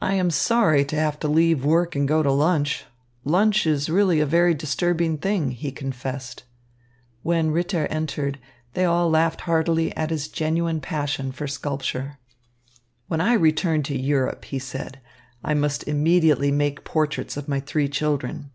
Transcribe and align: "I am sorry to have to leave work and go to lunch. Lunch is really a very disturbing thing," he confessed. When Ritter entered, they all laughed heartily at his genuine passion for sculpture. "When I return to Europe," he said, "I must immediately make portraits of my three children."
"I 0.00 0.14
am 0.14 0.30
sorry 0.30 0.86
to 0.86 0.96
have 0.96 1.20
to 1.20 1.28
leave 1.28 1.66
work 1.66 1.94
and 1.94 2.08
go 2.08 2.22
to 2.22 2.32
lunch. 2.32 2.86
Lunch 3.24 3.66
is 3.66 3.90
really 3.90 4.18
a 4.18 4.24
very 4.24 4.54
disturbing 4.54 5.18
thing," 5.18 5.50
he 5.50 5.70
confessed. 5.70 6.44
When 7.22 7.50
Ritter 7.50 7.86
entered, 7.88 8.38
they 8.72 8.86
all 8.86 9.10
laughed 9.10 9.42
heartily 9.42 9.94
at 9.98 10.08
his 10.08 10.28
genuine 10.28 10.80
passion 10.80 11.30
for 11.30 11.46
sculpture. 11.46 12.16
"When 13.08 13.20
I 13.20 13.34
return 13.34 13.82
to 13.82 13.94
Europe," 13.98 14.46
he 14.46 14.58
said, 14.58 14.98
"I 15.44 15.52
must 15.52 15.86
immediately 15.86 16.50
make 16.50 16.82
portraits 16.86 17.36
of 17.36 17.46
my 17.46 17.60
three 17.60 17.90
children." 17.90 18.50